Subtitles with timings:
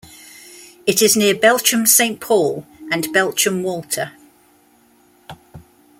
[0.87, 4.13] It is near Belchamp Saint Paul and Belchamp Walter.